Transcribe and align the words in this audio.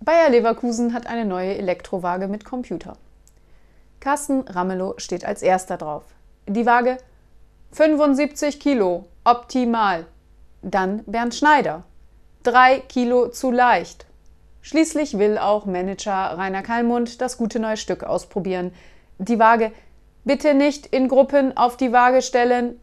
Bayer 0.00 0.30
Leverkusen 0.30 0.92
hat 0.92 1.06
eine 1.06 1.24
neue 1.24 1.56
Elektrowaage 1.56 2.28
mit 2.28 2.44
Computer. 2.44 2.96
Carsten 4.00 4.42
Ramelow 4.42 4.94
steht 4.98 5.24
als 5.24 5.42
erster 5.42 5.76
drauf. 5.76 6.04
Die 6.46 6.66
Waage 6.66 6.98
75 7.72 8.60
Kilo, 8.60 9.06
optimal. 9.24 10.06
Dann 10.62 11.02
Bernd 11.06 11.34
Schneider. 11.34 11.84
3 12.42 12.80
Kilo 12.80 13.28
zu 13.28 13.50
leicht. 13.50 14.06
Schließlich 14.60 15.18
will 15.18 15.38
auch 15.38 15.64
Manager 15.64 16.36
Rainer 16.36 16.62
Kallmund 16.62 17.20
das 17.20 17.38
gute 17.38 17.58
neue 17.58 17.76
Stück 17.76 18.04
ausprobieren. 18.04 18.72
Die 19.18 19.38
Waage 19.38 19.72
bitte 20.24 20.54
nicht 20.54 20.86
in 20.86 21.08
Gruppen 21.08 21.56
auf 21.56 21.76
die 21.76 21.92
Waage 21.92 22.22
stellen, 22.22 22.78